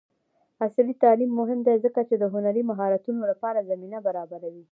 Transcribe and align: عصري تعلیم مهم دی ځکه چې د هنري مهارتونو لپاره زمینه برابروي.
عصري 0.63 0.93
تعلیم 1.03 1.31
مهم 1.39 1.59
دی 1.67 1.75
ځکه 1.85 2.01
چې 2.09 2.15
د 2.17 2.23
هنري 2.33 2.63
مهارتونو 2.71 3.21
لپاره 3.31 3.67
زمینه 3.69 3.97
برابروي. 4.07 4.59